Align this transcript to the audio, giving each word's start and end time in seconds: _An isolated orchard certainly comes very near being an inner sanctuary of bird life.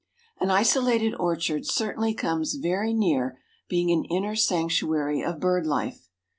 _An 0.43 0.49
isolated 0.49 1.13
orchard 1.19 1.67
certainly 1.67 2.15
comes 2.15 2.55
very 2.55 2.91
near 2.91 3.37
being 3.69 3.91
an 3.91 4.05
inner 4.05 4.35
sanctuary 4.35 5.21
of 5.21 5.39
bird 5.39 5.67
life. 5.67 6.09